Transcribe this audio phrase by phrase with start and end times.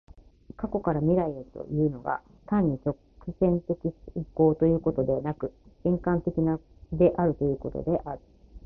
[0.57, 2.97] 過去から未来へというのが、単に直
[3.39, 3.77] 線的
[4.15, 6.33] 進行ということでなく、円環的
[6.93, 8.19] であるということである。